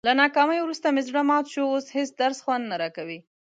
له 0.07 0.13
ناکامۍ 0.21 0.59
ورسته 0.61 0.87
مې 0.95 1.01
زړه 1.07 1.21
مات 1.29 1.45
شو، 1.53 1.63
اوس 1.73 1.85
هېڅ 1.97 2.09
درس 2.21 2.37
خوند 2.45 2.63
نه 2.71 2.75
راکوي. 2.81 3.19